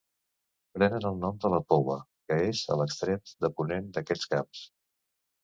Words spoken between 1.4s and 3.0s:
de la Poua, que és a